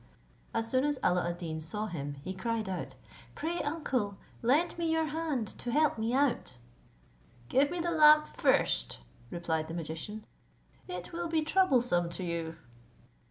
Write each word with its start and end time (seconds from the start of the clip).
As 0.51 0.67
soon 0.67 0.83
as 0.83 0.97
Alla 1.03 1.29
ad 1.29 1.37
Deen 1.37 1.61
saw 1.61 1.85
him, 1.85 2.15
he 2.23 2.33
cried 2.33 2.67
out, 2.67 2.95
"Pray, 3.35 3.59
uncle, 3.59 4.17
lend 4.41 4.75
me 4.79 4.91
your 4.91 5.05
hand, 5.05 5.45
to 5.59 5.69
help 5.69 5.99
me 5.99 6.11
out." 6.11 6.57
"Give 7.49 7.69
me 7.69 7.79
the 7.79 7.91
lamp 7.91 8.25
first," 8.25 9.01
replied 9.29 9.67
the 9.67 9.75
magician; 9.75 10.25
"it 10.87 11.13
will 11.13 11.27
be 11.27 11.43
troublesome 11.43 12.09
to 12.17 12.23
you." 12.23 12.55